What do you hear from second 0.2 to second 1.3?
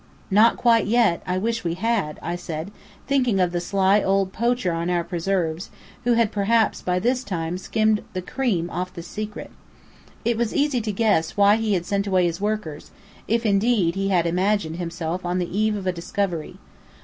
"Not quite yet!